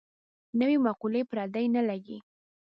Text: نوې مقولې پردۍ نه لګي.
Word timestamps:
نوې 0.59 0.77
مقولې 0.85 1.21
پردۍ 1.29 1.65
نه 1.75 1.81
لګي. 1.89 2.17